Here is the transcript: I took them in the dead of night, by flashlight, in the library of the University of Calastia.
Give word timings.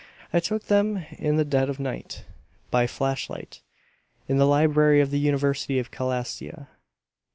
I 0.33 0.39
took 0.39 0.63
them 0.65 1.05
in 1.11 1.35
the 1.37 1.45
dead 1.45 1.69
of 1.69 1.79
night, 1.79 2.25
by 2.71 2.87
flashlight, 2.87 3.61
in 4.27 4.37
the 4.39 4.47
library 4.47 4.99
of 4.99 5.11
the 5.11 5.19
University 5.19 5.77
of 5.77 5.91
Calastia. 5.91 6.69